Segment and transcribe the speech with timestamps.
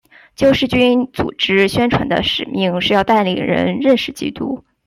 [0.35, 4.65] 救世军组织宣传的使命是要带领人认识基督。